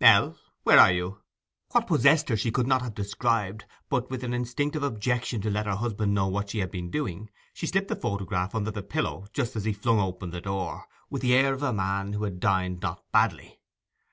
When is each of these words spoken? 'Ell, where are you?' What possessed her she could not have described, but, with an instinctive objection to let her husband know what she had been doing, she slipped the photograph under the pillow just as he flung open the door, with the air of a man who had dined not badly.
'Ell, 0.00 0.36
where 0.62 0.78
are 0.78 0.92
you?' 0.92 1.18
What 1.72 1.88
possessed 1.88 2.28
her 2.28 2.36
she 2.36 2.52
could 2.52 2.68
not 2.68 2.80
have 2.80 2.94
described, 2.94 3.64
but, 3.88 4.08
with 4.08 4.22
an 4.22 4.32
instinctive 4.32 4.84
objection 4.84 5.40
to 5.40 5.50
let 5.50 5.66
her 5.66 5.74
husband 5.74 6.14
know 6.14 6.28
what 6.28 6.50
she 6.50 6.60
had 6.60 6.70
been 6.70 6.92
doing, 6.92 7.28
she 7.52 7.66
slipped 7.66 7.88
the 7.88 7.96
photograph 7.96 8.54
under 8.54 8.70
the 8.70 8.84
pillow 8.84 9.26
just 9.32 9.56
as 9.56 9.64
he 9.64 9.72
flung 9.72 9.98
open 9.98 10.30
the 10.30 10.40
door, 10.40 10.84
with 11.10 11.22
the 11.22 11.34
air 11.34 11.52
of 11.54 11.64
a 11.64 11.72
man 11.72 12.12
who 12.12 12.22
had 12.22 12.38
dined 12.38 12.78
not 12.80 13.02
badly. 13.10 13.58